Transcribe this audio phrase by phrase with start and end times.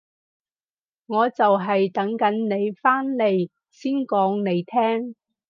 [1.05, 5.13] 我就係等緊你返嚟先講你聽